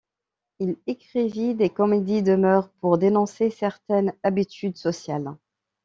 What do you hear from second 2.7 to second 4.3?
pour dénoncer certaines